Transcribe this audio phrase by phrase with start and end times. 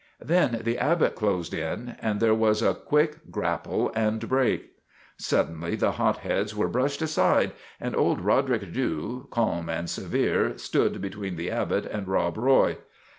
[0.19, 4.71] Then The Abbot closed in, and there was a quick grapple and break."
[5.29, 11.35] Suddenly the hotheads were brushed aside and old Roderick Dhu, calm and severe, stood between
[11.35, 12.77] The Abbot and Rob Roy.